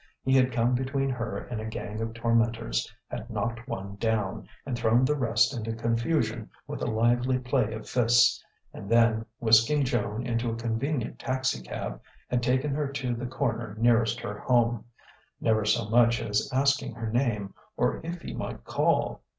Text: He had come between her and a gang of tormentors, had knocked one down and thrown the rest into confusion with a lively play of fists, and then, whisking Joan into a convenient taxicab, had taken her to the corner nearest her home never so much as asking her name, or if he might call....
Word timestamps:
He 0.23 0.33
had 0.35 0.51
come 0.51 0.73
between 0.73 1.11
her 1.11 1.37
and 1.37 1.61
a 1.61 1.65
gang 1.65 2.01
of 2.01 2.15
tormentors, 2.15 2.91
had 3.07 3.29
knocked 3.29 3.67
one 3.67 3.97
down 3.97 4.47
and 4.65 4.75
thrown 4.75 5.05
the 5.05 5.13
rest 5.13 5.55
into 5.55 5.73
confusion 5.73 6.49
with 6.65 6.81
a 6.81 6.87
lively 6.87 7.37
play 7.37 7.71
of 7.75 7.87
fists, 7.87 8.43
and 8.73 8.89
then, 8.89 9.27
whisking 9.39 9.83
Joan 9.85 10.25
into 10.25 10.49
a 10.49 10.55
convenient 10.55 11.19
taxicab, 11.19 12.01
had 12.31 12.41
taken 12.41 12.71
her 12.73 12.87
to 12.87 13.13
the 13.13 13.27
corner 13.27 13.75
nearest 13.77 14.19
her 14.21 14.39
home 14.39 14.85
never 15.39 15.65
so 15.65 15.87
much 15.87 16.19
as 16.19 16.49
asking 16.51 16.95
her 16.95 17.11
name, 17.11 17.53
or 17.77 18.01
if 18.03 18.23
he 18.23 18.33
might 18.33 18.63
call.... 18.63 19.21